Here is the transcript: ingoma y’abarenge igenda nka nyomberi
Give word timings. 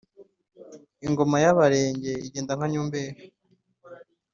ingoma 1.07 1.37
y’abarenge 1.43 2.11
igenda 2.27 2.53
nka 2.57 2.67
nyomberi 2.71 3.21